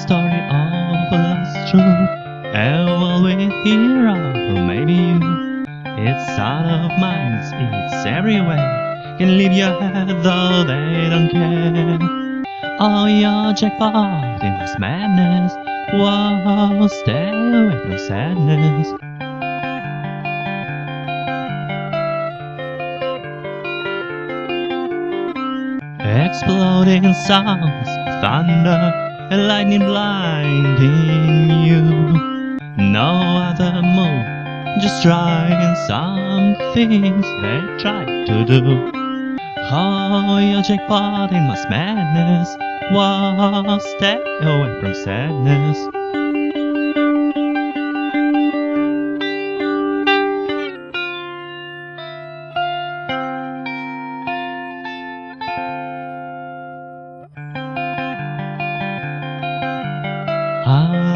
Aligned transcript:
story 0.00 0.40
of 0.48 1.12
a 1.12 1.66
strong 1.68 2.08
Elderly 2.54 3.50
hero, 3.62 4.16
maybe 4.66 4.94
you. 4.94 5.64
It's 5.84 6.28
out 6.38 6.64
of 6.64 6.98
minds, 6.98 7.52
it's 7.54 8.06
everywhere. 8.06 9.16
Can 9.18 9.36
leave 9.36 9.52
your 9.52 9.78
head 9.78 10.08
though 10.08 10.64
they 10.64 11.08
don't 11.10 11.28
care. 11.28 11.98
All 12.80 13.08
your 13.08 13.52
jackpot 13.52 14.42
in 14.42 14.58
this 14.58 14.74
madness 14.78 15.52
While 15.92 16.88
stay 16.88 17.28
away 17.28 17.78
from 17.82 17.98
sadness. 17.98 18.88
Exploding 26.00 27.12
sounds, 27.12 27.88
thunder 28.22 29.09
and 29.30 29.46
lightning 29.46 29.80
blinding 29.80 31.64
you. 31.64 31.82
No 32.76 33.10
other 33.48 33.80
move, 33.80 34.80
just 34.82 35.02
trying 35.02 35.76
some 35.86 36.56
things 36.74 37.24
they 37.42 37.60
try 37.80 38.04
to 38.26 38.44
do. 38.44 38.90
Oh, 39.72 40.38
your 40.38 40.62
jackpot 40.62 41.30
in 41.30 41.46
mass 41.46 41.64
madness. 41.70 42.56
Whoa, 42.90 43.78
stay 43.96 44.20
away 44.42 44.80
from 44.80 44.94
sadness. 44.94 45.99
Ah, 60.72 61.09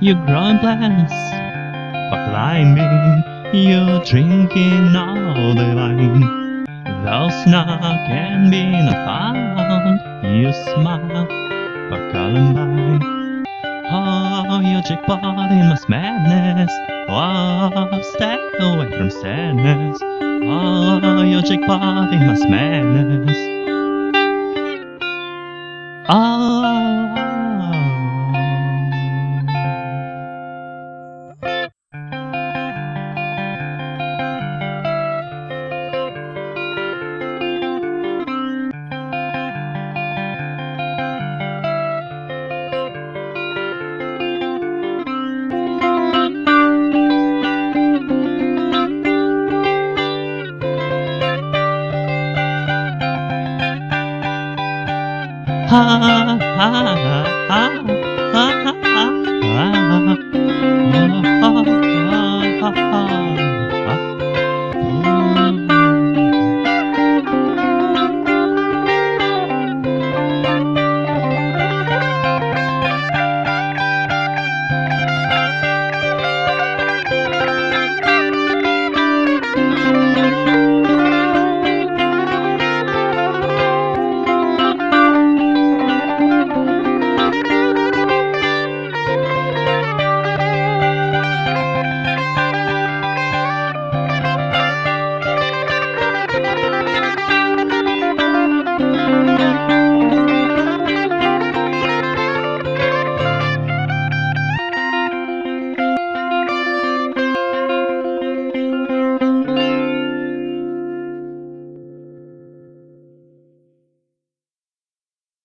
You're 0.00 0.14
growing 0.26 0.60
plans 0.60 1.10
for 1.10 2.30
climbing. 2.30 3.24
You're 3.52 3.98
drinking 4.04 4.94
all 4.94 5.56
the 5.56 5.74
wine. 5.74 6.64
Those 7.04 7.46
now 7.48 8.06
can 8.06 8.48
be 8.48 8.62
not 8.70 8.94
found. 8.94 10.00
You 10.22 10.52
smile 10.52 11.26
for 11.88 12.12
Columbine. 12.12 13.44
Oh, 13.90 14.60
your 14.60 14.82
jackpot 14.82 15.50
in 15.50 15.66
mass 15.68 15.88
madness. 15.88 16.70
Oh, 17.08 18.00
stay 18.14 18.38
away 18.60 18.96
from 18.96 19.10
sadness. 19.10 19.98
Oh, 20.00 21.22
your 21.22 21.42
jackpot 21.42 22.12
in 22.12 22.20
mass 22.20 22.40
madness. 22.48 23.27
Ha 55.70 55.80
ha 56.02 56.38
ha 56.56 56.68
ha 57.48 57.97